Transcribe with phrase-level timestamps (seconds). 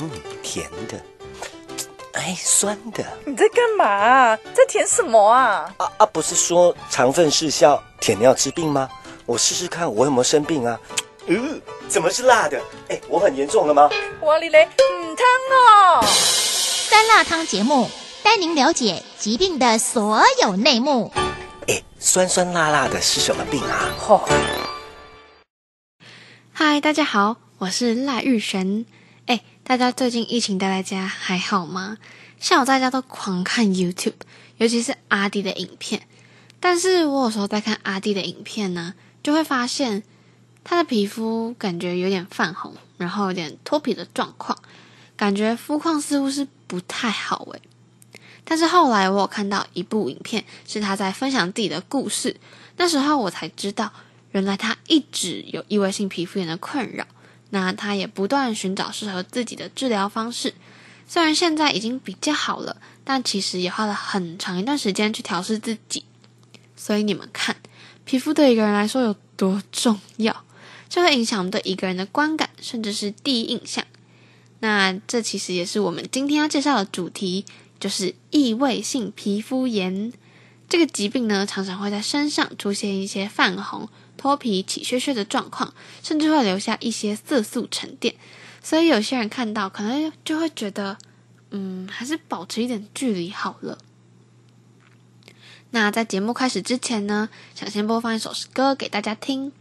[0.00, 0.10] 嗯，
[0.42, 1.00] 甜的，
[2.14, 3.04] 哎，酸的。
[3.24, 4.36] 你在干嘛？
[4.52, 5.72] 在舔什么啊？
[5.76, 8.88] 啊啊，不是说肠粪失效，舔尿治病吗？
[9.24, 10.78] 我试试看，我有没有生病啊？
[11.26, 12.60] 嗯，怎么是辣的？
[12.88, 13.88] 哎，我很严重了吗？
[14.22, 16.04] 哇哩嘞，嗯汤哦。
[16.04, 17.88] 酸辣汤节目
[18.22, 21.12] 带您了解疾病的所有内幕。
[21.68, 23.88] 哎，酸酸辣辣的是什么病啊？
[24.00, 24.20] 嚯、
[26.52, 28.84] 嗨，大家好，我是赖玉璇。
[29.66, 31.96] 大家最近疫情待在家还好吗？
[32.38, 34.12] 像我在家都狂看 YouTube，
[34.58, 36.06] 尤其是阿弟的影片。
[36.60, 40.02] 但是我有时候在看阿弟的影片呢，就会发现
[40.62, 44.58] 他的皮肤感觉有点泛红，然后有点脱皮的状况，
[45.16, 47.62] 感觉肤况似乎是不太好诶。
[48.44, 52.36] 但是后来我有看到一部影片，是他在分享自己的故事，
[52.76, 53.90] 那时候我才知道，
[54.32, 57.06] 原来他一直有异位性皮肤炎的困扰。
[57.54, 60.54] 那他也不断寻找适合自己的治疗方式，
[61.06, 66.02] 虽然现在已经比较好了，但其实也花了很长一段时间去调试自己。
[66.74, 67.54] 所以你们看，
[68.04, 70.44] 皮肤对一个人来说有多重要，
[70.88, 73.84] 就会影响我们对一个人的观感，甚至是第一印象。
[74.58, 77.44] 那这其实也是我们今天要介绍的主题，
[77.78, 80.12] 就是异位性皮肤炎。
[80.68, 83.88] 这个疾病呢，常常会在身上出现一些泛红、
[84.24, 88.14] 脱皮、起屑屑的状况，甚至会留下一些色素沉淀。
[88.62, 90.96] 所以有些人看到，可能就会觉得，
[91.50, 93.76] 嗯，还是保持一点距离好了。
[95.72, 99.52] 那在节目开始之前呢，想先播放一首歌给大家听。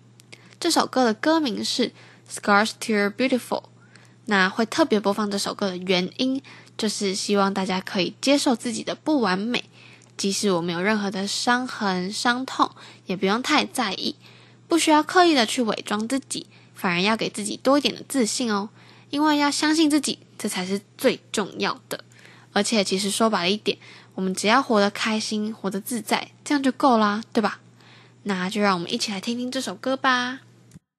[0.62, 1.90] 这首歌的歌名是
[2.34, 3.40] 《Scars Still Beautiful》。
[4.28, 6.42] 那会特别播放这首歌的原因，
[6.78, 9.66] 就是希望大家可以接受自己的不完美。
[10.16, 12.72] 即使我们有任何的伤痕、伤痛，
[13.08, 14.16] 也不用太在意，
[14.68, 18.70] 不需要刻意的去伪装自己，反而要给自己多一点的自信哦。
[19.10, 22.04] 因为要相信自己，这才是最重要的。
[22.52, 23.78] 而且，其实说白了一点，
[24.16, 27.60] 我们只要活得开心、活得自在，这样就够啦，对吧？
[28.24, 30.40] 那就让我们一起来听听这首歌吧。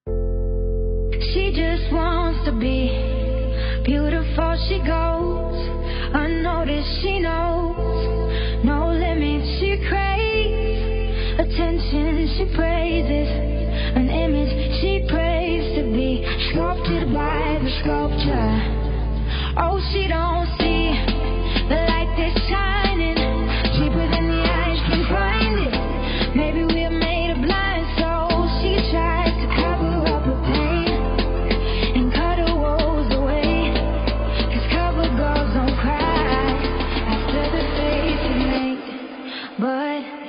[0.06, 2.91] She just wants to be
[3.84, 4.56] beautiful.
[4.69, 5.56] She goes
[6.12, 7.00] unnoticed.
[7.00, 8.31] She knows
[8.62, 9.58] no limits.
[9.58, 12.28] She craves attention.
[12.36, 13.28] She praises
[16.54, 18.54] sculpted by the sculpture.
[19.59, 20.94] Oh, she don't see
[21.66, 23.19] the light that's shining
[23.75, 25.75] deeper than the eyes can find it.
[26.37, 28.50] Maybe we're made of blind souls.
[28.62, 30.94] She tries to cover up her pain
[31.98, 33.75] and cut her woes away.
[34.47, 36.54] 'Cause cover girls don't cry
[37.14, 38.78] after the face is made.
[39.59, 40.23] But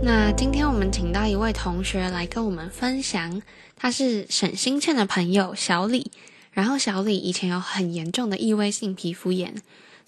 [0.00, 3.42] 那今天我们请到一位同学来跟我们分享，
[3.76, 6.10] 他是沈新倩的朋友小李。
[6.52, 9.54] 然后小李以前有很严重的异位性皮肤炎，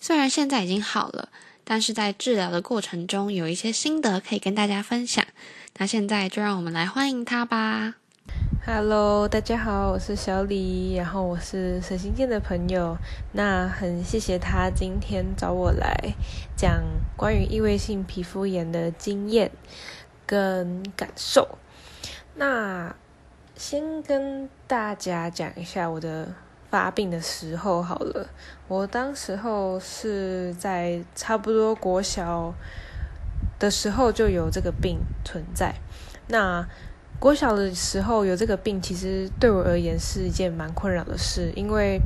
[0.00, 1.28] 虽然现在已经好了，
[1.64, 5.24] 但是在治疗的过程中有一些心得可以跟大家分享。
[5.78, 7.94] 那现在就让我们来欢迎他吧。
[8.66, 12.98] Hello，大家好，我是小李，然后我是沈新健的朋友。
[13.32, 16.12] 那很谢谢他今天找我来
[16.56, 16.82] 讲
[17.16, 19.50] 关于异位性皮肤炎的经验
[20.26, 21.56] 跟感受。
[22.34, 22.94] 那
[23.56, 26.34] 先跟大家讲一下我的
[26.68, 28.28] 发病的时候好了。
[28.68, 32.52] 我当时候是在差不多国小
[33.58, 35.76] 的时候就有这个病存在。
[36.28, 36.68] 那
[37.20, 42.00] 国小的时候有这个病，其实对我而言是一件蛮困扰的事，因为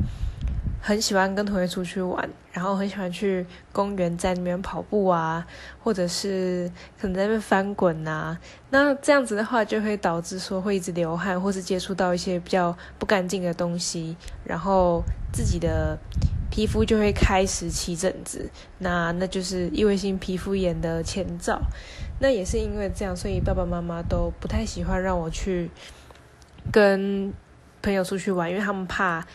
[0.82, 5.46] 很喜欢跟同学出去玩，然后很喜欢去公园在那边跑步啊，
[5.84, 6.68] 或者是
[7.00, 8.36] 可能在那边翻滚啊。
[8.70, 15.00] 那这样子的话，就会导致说会一直流汗，或是接触到一些比较不干净的东西，然后
[15.32, 15.96] 自己的
[16.50, 21.62] 皮肤就会开始起疹子，那那就是异位性皮肤炎的前兆。
[22.20, 25.70] 那也是因为这样，所以爸爸妈妈都不太喜欢让我去
[26.72, 27.32] 跟
[27.82, 29.26] 朋友出去玩，因为他们怕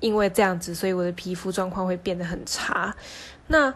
[0.00, 2.94] 因为这样子，所以我的皮肤状况会变得很差。
[3.48, 3.74] 那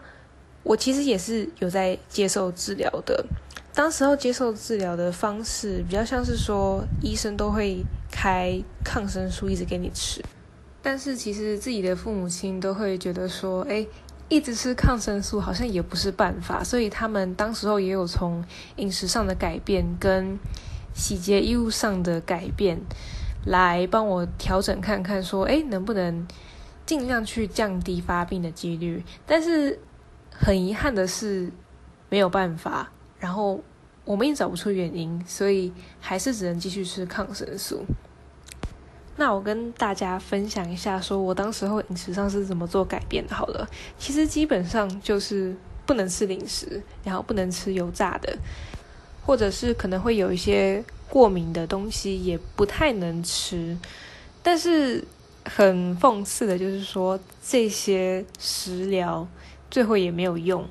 [0.63, 3.25] 我其实也是有在接受治疗的。
[3.75, 10.23] 当时候接受治疗的方式比较像是说，医生都会开抗生素一直给你吃，
[10.81, 13.85] 但是其实自己的父母亲都会觉得说，哎，
[14.29, 18.43] 一直吃抗生素好像也不是办法，所以他们当时候也有从
[18.77, 20.39] 饮食上的改变跟
[20.93, 22.79] 洗洁衣物上的改变
[23.45, 26.27] 来帮我调整看看，说，哎，能不能
[26.85, 29.03] 尽量去降低发病的几率？
[29.25, 29.79] 但是
[30.31, 31.51] 很遗憾的是，
[32.09, 32.91] 没有办法。
[33.19, 33.61] 然后
[34.05, 37.85] 我们也找不出原因，所以还是只能继续吃抗生素。
[39.15, 43.35] 那我跟大家分享一下，说我当时候饮食上是怎么做改变的。
[43.35, 43.67] 好了，
[43.97, 45.55] 其实基本上就是
[45.85, 48.35] 不能吃零食，然后不能吃油炸的，
[49.23, 53.77] 或者是可能会有一些过敏的东西也不太能吃。
[54.41, 55.03] 但是
[55.45, 59.27] 很讽刺的就是说，这些食疗
[59.69, 60.65] 最后也没有用。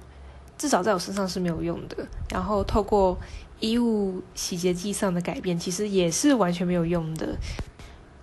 [0.59, 1.97] 至少在我身上是没有用的。
[2.29, 3.19] 然后透过
[3.61, 7.37] 衣物洗洁剂上的改变，其实也是完全没有用的。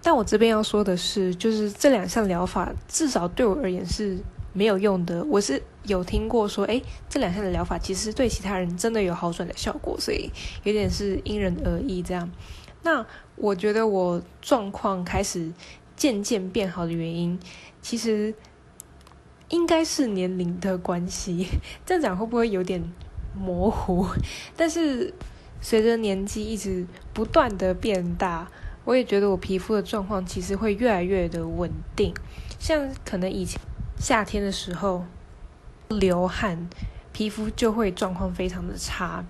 [0.02, 4.18] 但我这边要说的是，就是这两项疗法至少对我而言是
[4.54, 5.24] 没有用的。
[5.26, 10.30] 我是有听过说，哎，这两项的疗法其实对其他人真的有好转的效果，所以
[10.64, 12.30] 有点是因人而异这样。
[12.84, 13.06] 那
[13.36, 15.52] 我觉得我状况开始
[15.96, 17.40] 渐渐变好的原因，
[17.82, 18.34] 其实。
[19.52, 21.48] 应该是年龄的关系，
[21.84, 22.80] 这样讲会不会有点
[23.36, 24.06] 模糊？
[24.56, 25.12] 但是
[25.60, 26.86] 随着年纪一直
[27.16, 28.48] 不断的变大，
[28.90, 32.12] 我也觉得我皮肤的状况其实会越来越的稳定。
[32.58, 33.62] 像可能以前
[34.00, 35.06] 夏天的时候
[35.90, 36.68] 流汗，
[37.14, 39.24] 皮肤就会状况非常的差，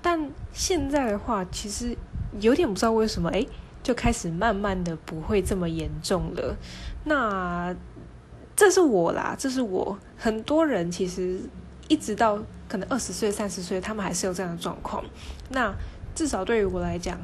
[0.00, 1.96] 但现在的话，其实
[2.38, 3.44] 有点不知道为什么，哎，
[3.82, 6.56] 就开始慢慢的不会这么严重了。
[7.02, 7.74] 那。
[8.56, 9.98] 这是我啦，这是我。
[10.18, 11.40] 很多人其实
[11.88, 15.02] 一直到可能二十岁、三十岁，他们还是有这样的状况。
[15.48, 15.74] 那
[16.14, 17.18] 至少对于我来讲，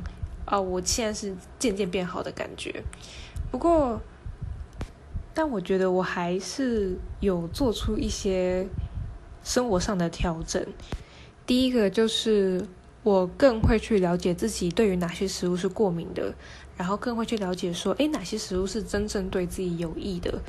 [0.46, 2.82] 啊，我现在是渐渐变好的感觉。
[3.50, 4.00] 不过，
[5.34, 8.66] 但我觉得我还是有做出一些
[9.44, 10.64] 生活上的调整。
[11.44, 12.66] 第一个就是
[13.02, 16.34] 我更会去了解自己对于哪些食物是过敏的，
[16.76, 20.40] 然后更会去了解说，诶，哪些食物是真正对自己有益的。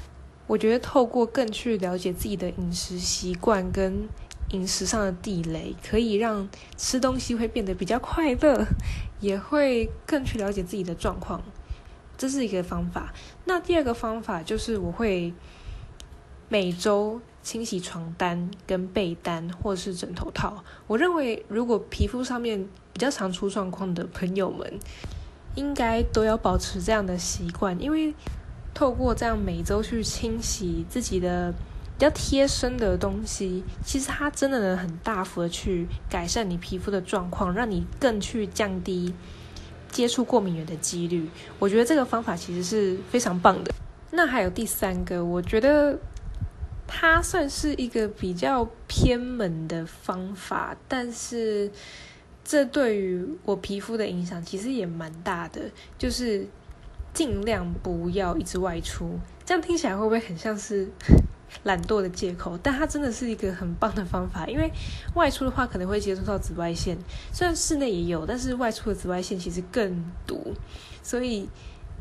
[0.47, 4.07] 我觉得透过更去了解自己的饮食习惯跟
[4.49, 8.65] 饮食上的地雷，可以让吃东西会变得比较快乐，
[9.19, 11.41] 也会更去了解自己的状况，
[12.17, 13.13] 这是一个方法。
[13.45, 15.33] 那第二个方法就是我会
[16.49, 20.63] 每周清洗床单跟被单或是枕头套。
[20.87, 24.79] 我认为如果皮肤上面比较常出状况的朋友们，
[25.55, 28.13] 应该都要保持这样的习惯，因为。
[28.73, 31.51] 透过这样每周去清洗自己的
[31.97, 39.11] 比较贴身的东西，其实它真的能很大幅的去改善你皮肤的状况，让你更去降低
[39.89, 41.27] 接触过敏源的几率。
[41.57, 43.73] 我觉得这个方法其实是非常棒的。
[44.11, 45.97] 那还有第三个，我觉得
[46.85, 51.71] 它算是一个比较偏门的方法，但是
[52.43, 55.61] 这对于我皮肤的影响其实也蛮大的，
[55.97, 56.47] 就是。
[57.13, 60.87] 尽量不要一直外出，这样听起来会不会很像是
[61.63, 62.57] 懒惰的借口？
[62.61, 64.71] 但它真的是一个很棒的方法，因为
[65.15, 66.97] 外出的话可能会接触到紫外线，
[67.31, 70.53] 虽然室内也有，但是外出的紫外线其实更毒，
[71.03, 71.49] 所以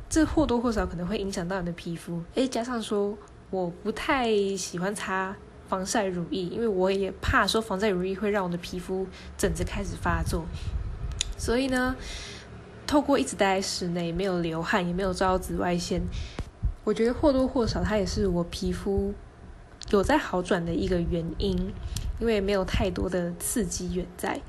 [0.08, 2.22] 这或多或少可能会影响到你的皮肤。
[2.34, 3.16] 诶，加上说
[3.50, 5.34] 我不太喜欢擦
[5.68, 9.06] 防晒乳液，因为我也怕说防晒乳液会让我的皮肤
[9.36, 10.44] 疹子开始发作，
[11.36, 11.94] 所以呢。
[12.88, 16.00] 透过一直待在室内，没有流汗，也没有照到紫外线，
[16.84, 19.12] 我觉得或多或少它也是我皮肤
[19.90, 21.56] 有在好转的一个原因，
[22.18, 24.40] 因为没有太多的刺激源在。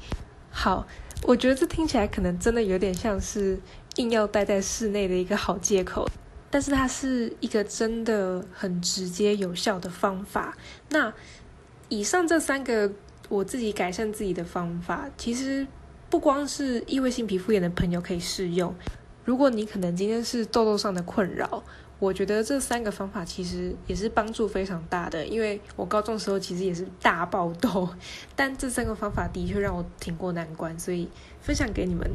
[0.50, 0.88] 好，
[1.24, 3.60] 我觉得这听起来可能真的有点像是
[3.96, 6.08] 硬要待在室内的一个好借口，
[6.50, 10.58] 但是它是一个真的很直接有效的方法。
[10.90, 11.14] 那
[11.90, 12.92] 以上这三个
[13.30, 15.68] 我自己改善自己的方法，其实。
[16.10, 18.74] 不光是异位性皮肤炎的朋友可以适用，
[19.26, 21.62] 如果你可能今天是痘痘上的困扰，
[22.00, 25.26] 我觉得这三个方法其实也是帮助非常大的。
[25.26, 27.90] 因为我高中的时候其实也是大爆痘，
[28.36, 31.10] 但这三个方法的确让我挺过难关，所以
[31.42, 32.10] 分享给你们。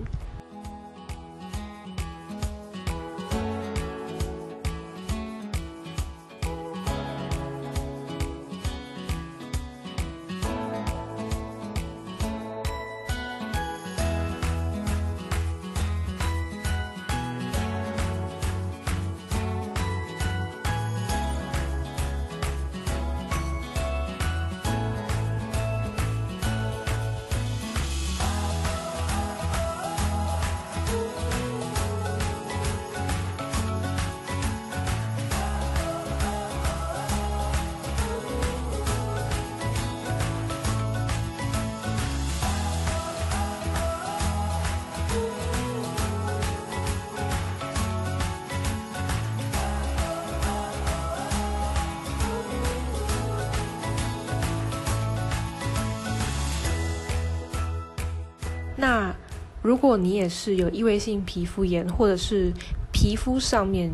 [59.73, 62.53] 如果你也是有异位性皮肤炎，或者是
[62.93, 63.91] 皮肤上面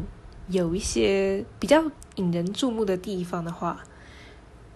[0.48, 1.80] 有一些比较
[2.16, 3.84] 引人注目的地方的话，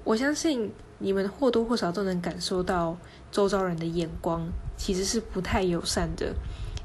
[0.04, 2.96] 我相信你们或多或少都能感受到
[3.32, 6.32] 周遭人的眼光其实是不太友善的，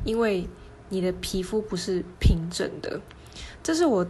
[0.03, 0.47] 因为
[0.89, 2.99] 你的皮肤不是平整的。
[3.61, 4.03] 这是我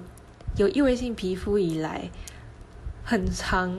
[0.56, 2.10] 有异位性皮肤以来
[3.04, 3.78] 很常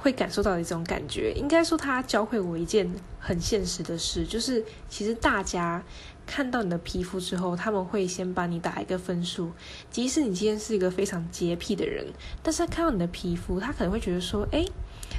[0.00, 1.32] 会感受到的一种感觉。
[1.36, 2.92] 应该说，它教会我一件
[3.26, 5.82] 很现实的事，就是其实大家
[6.24, 9.50] 看到你的皮肤之后，他们会先帮你打一个分数。
[9.90, 12.06] 即使你今天是一个非常洁癖的人，
[12.40, 14.64] 但是他看到你的皮肤，他可能会觉得说：“哎，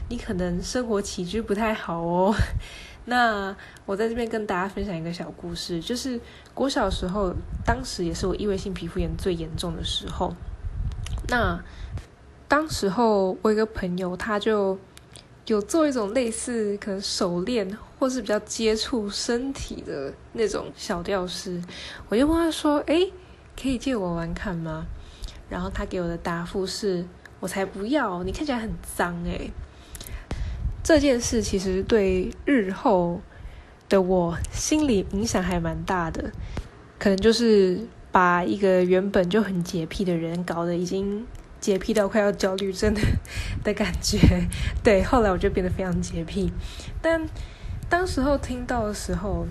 [0.08, 2.34] 你可能生活起居不太好哦。
[3.04, 3.54] ”那
[3.86, 6.18] 我在这边跟大家分享一个小故事，就是
[6.56, 7.34] 我小时候，
[7.66, 10.34] 当时也是我异位性皮肤炎最严重的时候。
[11.28, 11.62] 那
[12.48, 14.80] 当时候我一个朋友，他就
[15.48, 21.62] 有做一种类似可能手链或是比较接触身体的那种小吊饰，
[22.10, 23.12] 我就问他说：“诶，
[23.60, 24.86] 可以借我玩看吗？”
[25.50, 27.06] 然后他给我的答复是
[27.40, 29.52] ：“我才不要，你看起来很脏诶。”
[30.84, 33.22] 这件事其实对日后
[33.90, 36.32] 的我心理影响还蛮大的，
[37.00, 41.26] 可能就是把一个原本就很洁癖的人搞得已经
[41.60, 43.02] 洁癖到快要焦虑症的
[43.64, 44.18] 的感觉。
[44.84, 46.52] 对，后来我就变得非常洁癖，
[47.02, 47.28] 但
[47.90, 49.46] 当时候听到的时候，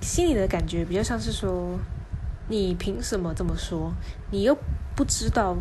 [0.00, 1.78] 心里的感觉比较像是说：
[2.48, 3.92] 你凭什么这么说？
[4.30, 4.56] 你又
[4.94, 5.56] 不知道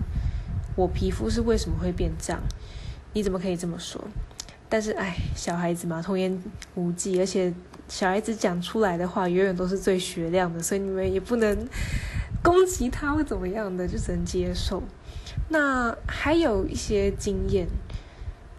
[0.75, 2.41] 我皮肤是为什么会变这样，
[3.13, 4.03] 你怎么可以这么说？
[4.69, 6.39] 但是，哎，小孩子嘛，童言
[6.75, 7.53] 无忌，而且
[7.87, 11.67] 小孩子讲出来的话永远都是最雪亮的，所以你们也不能
[12.43, 14.83] 攻击他会怎么样的，就只能接受。
[15.49, 17.67] 那还有一些经验，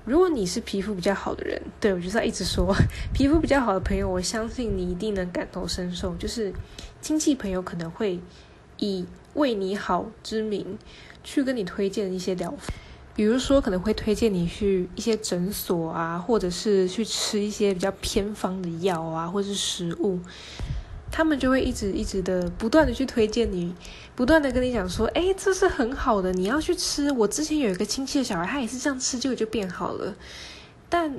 [0.09, 2.75] 如果你是皮肤比较好的人，对我就是要一直说，
[3.13, 6.51] 皮肤比较好的朋友，我相信你一定能感同身受，就是
[7.03, 8.19] 亲戚朋友可能会
[8.79, 10.79] 以为你好之名
[11.23, 12.73] 去跟你推荐一些疗法。
[13.15, 20.19] 比如说，可能会推荐你去一些诊所啊，或者是去吃一些比较偏方的药啊，或是食物，
[21.11, 23.75] 他们就会一直一直的不断的去推荐你，
[24.15, 27.11] 不断的跟你讲说，哎，这是很好的，你要去吃。
[27.13, 30.15] 我之前有一个亲戚的小孩，他也是这样吃，结果就变好了。
[30.89, 31.19] 但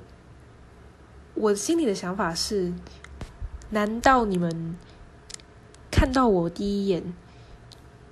[1.34, 2.74] 我心里的想法是，
[3.70, 4.76] 难道你们
[5.92, 7.14] 看到我第一眼，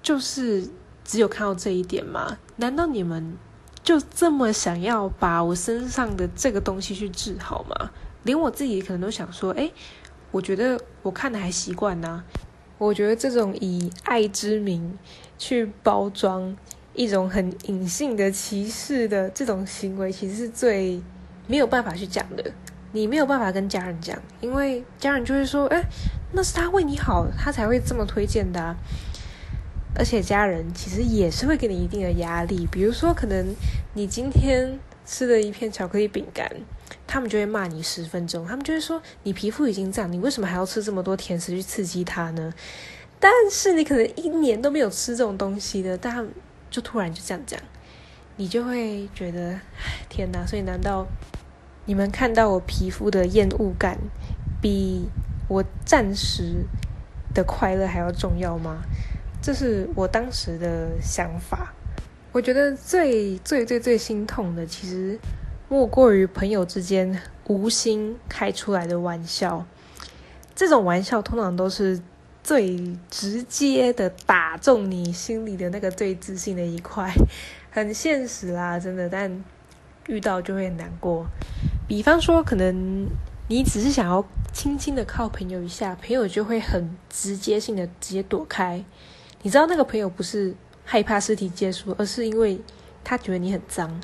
[0.01, 0.69] 就是
[1.03, 2.37] 只有看到这一点吗？
[2.57, 3.37] 难道你们？
[3.83, 7.91] 就这么想要把我身上的这个东西去治好吗？
[8.23, 9.71] 连我自己可能都想说，哎，
[10.31, 12.23] 我觉得我看的还习惯呢。
[12.77, 14.97] 我觉得这种以爱之名
[15.37, 16.55] 去包装
[16.93, 21.01] 一种很隐性的歧视的这种行为，其实是最
[21.47, 22.51] 没有办法去讲的。
[22.91, 25.81] 你没有办法跟家人讲，因为家人就会说，哎，
[26.33, 28.75] 那是他为你好，他才会这么推荐的。
[29.95, 33.55] 而且家人其实也是会给你一定的压力，比如说，可能
[33.95, 36.49] 你今天吃了一片巧克力饼干，
[37.07, 42.53] 他们就会骂你十分钟，他们就会说你皮肤已经这样，你为什么还要吃这么多甜食去刺激它呢？
[43.19, 46.27] 但是你可能一年都没有吃这种东西的，但
[46.69, 47.59] 就突然就这样讲，
[48.35, 49.59] 你就会觉得，
[50.09, 50.45] 天哪！
[50.45, 51.07] 所以难道
[51.85, 53.97] 你们看到我皮肤的厌恶感，
[54.61, 55.07] 比
[55.47, 56.65] 我暂时
[57.33, 58.83] 的快乐还要重要吗？
[59.41, 61.73] 这是我当时的想法。
[62.33, 65.17] 我觉得最最最最心痛的，其实
[65.69, 69.65] 莫过于朋友之间无心开出来的玩笑。
[70.55, 72.01] 这种玩笑通常都是
[72.43, 77.11] 最直接的打中你心里的那个最自信的一块，
[77.69, 79.09] 很现实啦，真的。
[79.09, 79.43] 但
[80.07, 81.27] 遇到就会难过。
[81.87, 83.07] 比方说，可能
[83.49, 88.83] 你只是想要轻轻的靠朋友一下，朋友就会很直接性的直接躲开。
[89.41, 90.55] 你知道那个朋友不是
[90.85, 92.59] 害怕尸体接触，而是因为
[93.03, 94.01] 他觉得你很脏，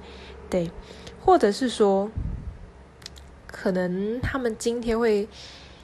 [0.50, 0.70] 对，
[1.24, 2.10] 或者是说，
[3.48, 5.28] 可能他们今天会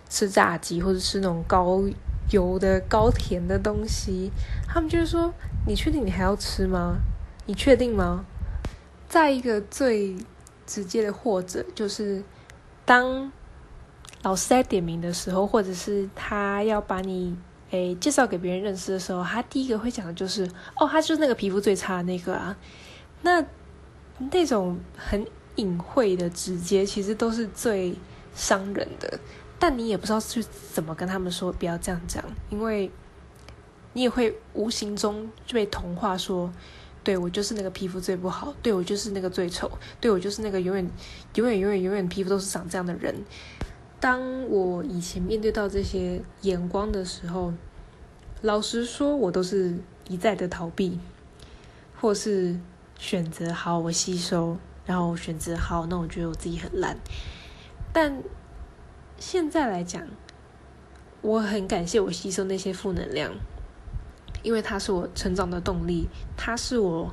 [0.09, 1.81] 吃炸鸡或者吃那种高
[2.31, 4.31] 油的高甜的东西，
[4.67, 5.33] 他们就是说，
[5.65, 6.97] 你确定你还要吃吗？
[7.45, 8.25] 你确定吗？
[9.07, 10.15] 再一个最
[10.65, 12.23] 直接的，或者就是
[12.85, 13.31] 当
[14.21, 17.37] 老师在点名的时候，或者是他要把你。
[17.71, 20.43] 诶，介绍给别人认识的时候，他第一个会讲的就是
[20.75, 22.57] 哦，他就是那个皮肤最差的那个啊。
[23.21, 23.45] 那
[24.31, 27.95] 那种很隐晦的直接，其实都是最
[28.35, 29.19] 伤人的。
[29.57, 32.89] 但你也不知道去怎么跟他们说，不要这样讲，因为
[33.93, 36.49] 你也会无形中就被同化，说
[37.03, 40.89] 对我就是那个皮肤最不好，对我就是那个最丑，对我就是那个永远
[41.35, 43.13] 永远永远永远皮肤都是长这样的人。
[43.99, 47.53] 当我以前面对到这些眼光的时候，
[48.41, 50.97] 老实说，我都是一再的逃避，
[51.99, 52.57] 或是
[52.99, 56.97] 选择好我吸收，然后选择好，那我觉得我自己很烂。
[57.93, 58.21] 但
[59.17, 60.05] 现在来讲，
[61.21, 63.33] 我很感谢我吸收那些负能量，
[64.43, 67.11] 因为它是我成长的动力，它是我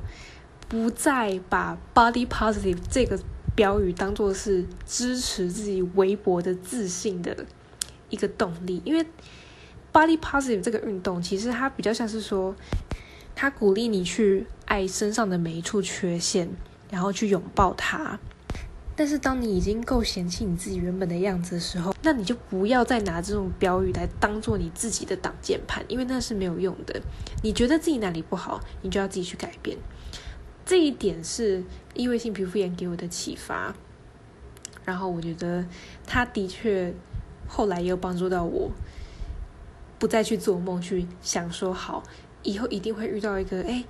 [0.67, 3.17] 不再把 body positive 这个
[3.55, 7.45] 标语当做是支持自己微薄的自信的
[8.09, 8.81] 一个动力。
[8.83, 9.05] 因为
[9.93, 12.53] body positive 这个运动，其实它比较像是说，
[13.33, 16.47] 它鼓励你去爱身上的每一处缺陷，
[16.91, 18.19] 然后去拥抱它。
[18.95, 26.99] 但是当你已经够嫌弃你自己原本的样子的时候，那你就不要再拿这种标语来当做你自己的挡箭牌，因为那是没有用的。
[27.43, 29.77] 你觉得自己哪里不好，你就要自己去改变。
[30.65, 33.75] 这一点是异位性皮肤炎给我的启发，
[34.83, 35.63] 然后我觉得
[36.07, 36.91] 他的确
[37.47, 38.71] 后来也有帮助到我，
[39.99, 42.01] 不再去做梦，去想说好
[42.41, 43.83] 以后一定会遇到一个哎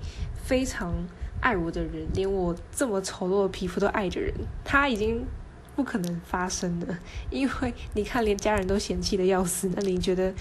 [0.48, 0.94] 非常。
[1.40, 4.34] 爱我的人，连我这么丑陋的皮肤都爱的人，
[4.66, 5.24] 他已经
[5.76, 6.98] 不可能发生了。
[7.30, 10.34] 因为你看，连家人都嫌弃的要死，那你觉得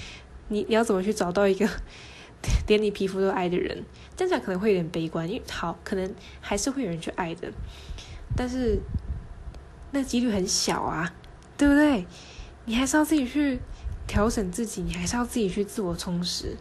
[0.48, 1.68] 你你要怎么去找到一个
[2.66, 3.84] 连你皮肤都爱的人？
[4.16, 7.52] 这样讲可能会有点悲观，因为好，可能还是会有人去爱的，
[8.34, 8.80] 但是
[9.90, 11.14] 那几率很小啊，
[11.58, 12.06] 对不对？
[12.64, 13.60] 你还是要自己去
[14.06, 16.56] 调整自己，你还是要自己去自我充实。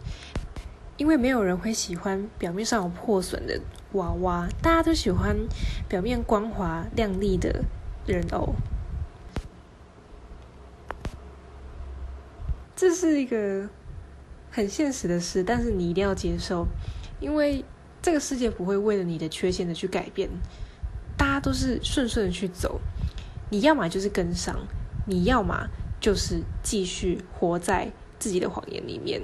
[0.96, 3.60] 因为没有人会喜欢表面上有破损的
[3.92, 5.36] 娃娃，大家都喜欢
[5.88, 7.64] 表面光滑亮丽的
[8.06, 8.54] 人偶。
[12.74, 13.68] 这是一个
[14.50, 16.66] 很现实的事，但是你一定要接受，
[17.20, 17.64] 因为
[18.00, 20.28] 这个世界不会为了你的缺陷的去改变，
[21.16, 22.80] 大家都是顺顺的去走。
[23.50, 24.56] 你要么就是跟上，
[25.06, 25.68] 你要么
[26.00, 29.22] 就是继续活在自己的谎言里面。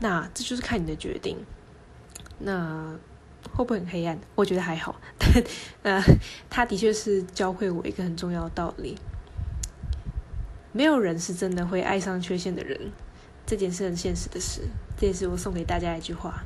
[0.00, 1.36] 那这就是看你的决定。
[2.38, 2.96] 那
[3.52, 4.18] 会不会很黑暗？
[4.34, 5.28] 我觉得还好， 但
[5.82, 6.02] 呃，
[6.48, 8.96] 他的确是教会我一个很重要的道理：
[10.72, 12.92] 没有人是真的会爱上缺陷的人。
[13.46, 14.60] 这件事很现实的事，
[14.98, 16.42] 这也是我送给大家一句话。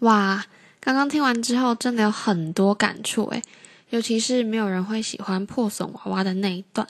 [0.00, 0.44] 哇，
[0.78, 3.42] 刚刚听完之后，真的有很多感触诶，
[3.88, 6.86] 尤其是没有人会喜欢破损娃娃的那一段。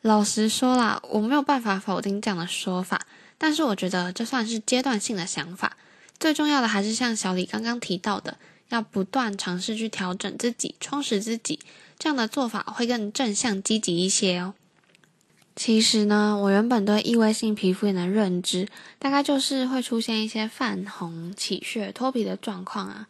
[0.00, 2.98] 老实说啦，我没有办法否定这样的说法。
[3.38, 5.76] 但是我觉得这算是阶段性的想法，
[6.18, 8.36] 最重要的还是像小李刚刚提到的，
[8.68, 11.60] 要不断尝试去调整自己、充实自己，
[11.98, 14.54] 这样的做法会更正向积极一些哦。
[15.54, 23.08] 其实呢，我原本对异位性皮肤炎的认知，大概就是会出现一些泛红、起屑、脱皮的状况啊，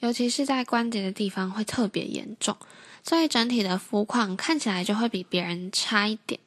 [0.00, 2.56] 尤其是在关节的地方会特别严重，
[3.02, 6.38] 所以整体的肤况看起来就会比别人差一点。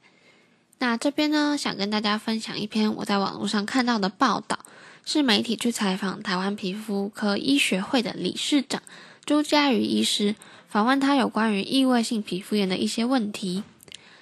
[0.81, 4.57] 那这边呢，想跟大家分享一篇我在网络上看到的报道，
[5.05, 8.81] 是媒体去采访台湾皮肤科医学会的理事长
[9.23, 10.33] 朱家瑜医师，
[10.67, 13.63] 访问他有关于异位性皮肤炎的一些问题。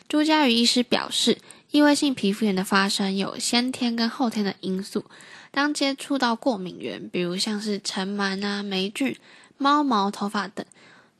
[0.09, 1.37] 朱家瑜医师表示，
[1.71, 5.05] 异位性皮肤炎的发生有先天跟后天的因素，
[5.51, 9.15] 当接触到过敏源，比如像是尘螨啊、霉菌、
[9.57, 10.65] 猫毛、头发等，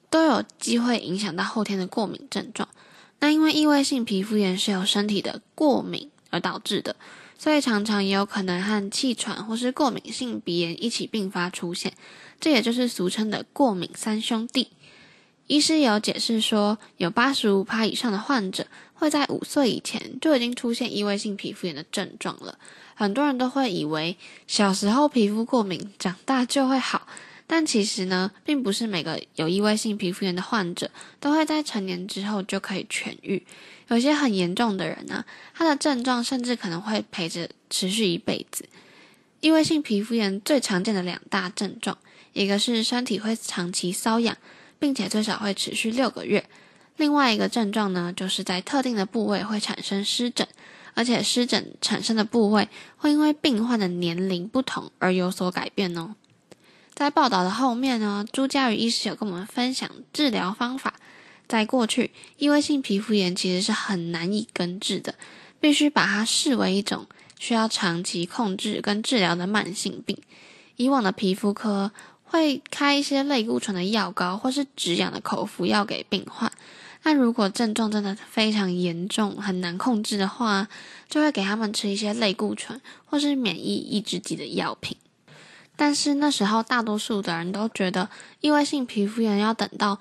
[0.10, 2.68] 都有机会影响到后天的过敏症状。
[3.20, 6.96] 那因为异位性皮肤炎是由身体的过敏而导致的，
[7.38, 11.94] 所以常常也有可能和气喘或是过敏性鼻炎一起并发出现，
[12.40, 14.70] 这也就是俗称的过敏三兄弟。
[15.48, 22.60] 医师有解释说，有八十五趴以上的患者会在五岁以前就已经出现异位性皮肤炎的症状了。
[22.94, 27.08] 很多人都会以为小时候皮肤过敏，长大就会好。
[27.52, 33.44] 但其实呢，并不是每个有异位性皮肤炎的患者都会在成年之后就可以痊愈。
[33.88, 38.70] 有些很严重的人呢，他的症状甚至可能会陪着持续一辈子。
[39.40, 41.98] 异位性皮肤炎最常见的两大症状，
[42.34, 44.38] 一个是身体会长期瘙痒，
[44.78, 46.44] 并且最少会持续六个月；
[46.98, 50.48] 另外一个症状呢，就是在特定的部位会产生湿疹，
[50.94, 56.14] 而且湿疹产生的部位会因为病患的年龄不同而有所改变哦。
[57.00, 60.96] 在报道的后面呢，朱家宇医师有跟我们分享治疗方法。
[61.48, 65.16] 在过去，异位性皮肤炎其实是很难以根治的，
[65.62, 67.08] 必须把它视为一种
[67.40, 70.18] 需要长期控制跟治疗的慢性病。
[70.76, 71.94] 以往的皮肤科
[72.26, 76.52] 会开一些类固醇的药膏或是止痒的口服药给病患。
[77.04, 80.68] 那如果症状真的非常严重、很难控制的话，
[81.08, 84.98] 就会给他们吃一些类固醇或是免疫抑制剂的药品。
[85.80, 88.10] 但是那时候，大多数的人都觉得，
[88.42, 89.98] 异位性皮肤炎要等到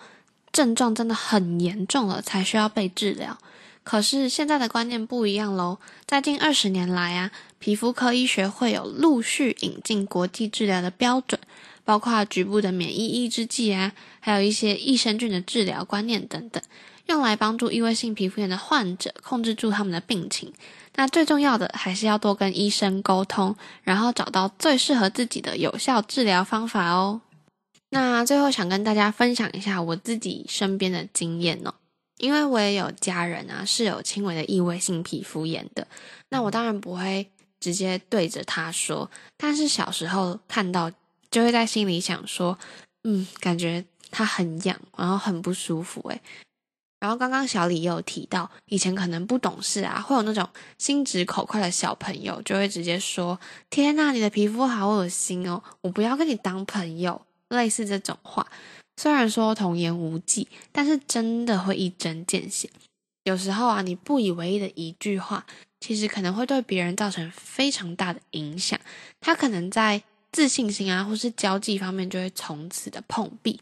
[0.51, 3.39] 症状真的很严重了才需要被治疗。
[3.85, 11.41] 可是现在的观念不一样喽，在近二十年来啊，皮肤科医学会有陆续引进国际治疗的标准，
[11.85, 16.61] 包括局部的免疫抑制剂啊，还有一些益生菌的治疗观念等等，
[17.09, 20.53] 用来帮助异位性皮肤炎的患者控制住他们的病情。
[20.95, 27.21] 那最重要的还是要多跟医生沟通，然后找到最适合自己的有效治疗方法哦。
[27.91, 31.73] 那最后想跟大家分享一下我自己身边的经验哦，
[32.19, 35.87] 因为我也有家人啊是有轻微的异位性皮肤炎的，
[36.29, 37.27] 那我当然不会
[37.61, 40.93] 直接对着他说，但是小时候看到
[41.31, 42.59] 就会在心里想说，
[43.05, 46.21] 嗯，感觉他很痒，然后很不舒服诶。
[47.01, 53.39] 然后刚刚小李也有提到，以前可能不懂事啊，会有那种心直口快的小朋友，就会直接说
[53.71, 58.47] ：“天呐，你的皮肤好恶心哦，我不要跟你当朋友。”类似这种话，
[59.01, 62.69] 虽然说童言无忌，但是真的会一针见血。
[63.25, 65.47] 有时候啊，你不以为意的一句话，
[65.81, 68.79] 其实可能会对别人造成非常大的影响。
[69.21, 73.61] 他可能在自信心啊，或是交际方面，就会从此的碰壁。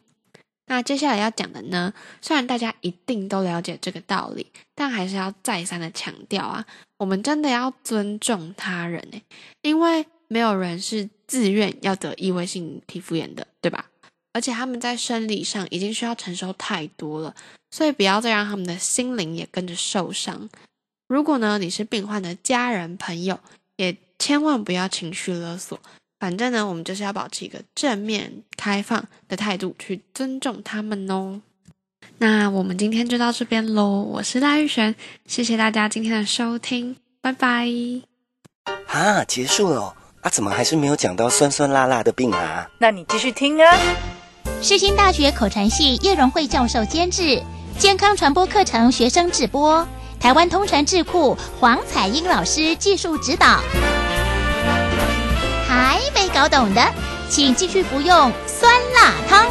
[0.66, 6.66] 那接下来要讲的呢，虽然大家一定都了解这个道理，但还是要再三的强调啊，
[6.98, 9.22] 我们真的要尊重他人诶，
[9.62, 13.87] 因为没有人是自愿要得异位性皮肤炎的，对吧？
[14.33, 17.35] 而且他们在生理上已经需要承受太多了，
[17.70, 20.50] 所以不要再让他们的心灵也跟着受伤。
[21.09, 23.38] 如果呢，你是病患的家人朋友，
[23.76, 25.81] 也千万不要情绪勒索。
[26.18, 31.40] 反正呢，我们就是要保持一个正面开放的态度，去尊重他们哦。
[32.18, 34.00] 那我们今天就到这边喽。
[34.02, 34.94] 我是赖玉璇，
[35.26, 37.68] 谢谢大家今天的收听，拜拜。
[38.87, 42.66] 啊，结束了哦啊，怎么还是没有讲到酸酸辣辣的病啊？
[42.79, 43.79] 那你继续听啊。
[44.62, 47.42] 世新大学口传系叶荣惠教授监制，
[47.79, 49.87] 健康传播课程学生直播，
[50.18, 53.61] 台湾通传智库黄彩英老师技术指导。
[55.76, 56.80] 还没搞懂的，
[57.28, 59.46] 请继续服用酸辣汤。